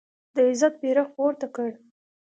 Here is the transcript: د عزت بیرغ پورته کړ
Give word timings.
د 0.35 0.37
عزت 0.49 0.73
بیرغ 0.81 1.07
پورته 1.15 1.47
کړ 1.55 1.69